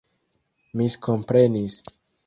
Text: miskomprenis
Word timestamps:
miskomprenis 0.77 1.75